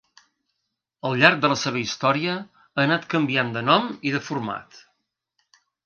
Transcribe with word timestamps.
Al 1.09 1.17
llarg 1.23 1.43
de 1.43 1.51
la 1.51 1.57
seva 1.65 1.79
història 1.83 2.35
ha 2.63 2.81
anat 2.87 3.05
canviant 3.15 3.55
de 3.59 3.65
nom 3.71 3.95
i 4.01 4.15
de 4.19 4.27
format. 4.31 4.85